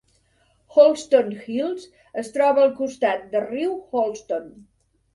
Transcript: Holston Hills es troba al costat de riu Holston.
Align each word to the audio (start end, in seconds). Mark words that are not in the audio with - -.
Holston 0.77 1.29
Hills 1.43 1.87
es 2.23 2.33
troba 2.39 2.65
al 2.65 2.75
costat 2.83 3.31
de 3.37 3.47
riu 3.49 3.81
Holston. 3.97 4.53